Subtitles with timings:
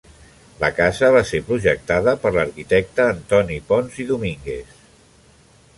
[0.61, 4.75] La casa va ser projectada per l'arquitecte Antoni Pons i Domínguez.